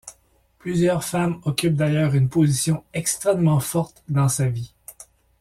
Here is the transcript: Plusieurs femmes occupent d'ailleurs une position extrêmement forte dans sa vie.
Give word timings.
Plusieurs 0.57 1.03
femmes 1.03 1.39
occupent 1.45 1.75
d'ailleurs 1.75 2.15
une 2.15 2.27
position 2.27 2.83
extrêmement 2.95 3.59
forte 3.59 4.01
dans 4.09 4.29
sa 4.29 4.49
vie. 4.49 4.73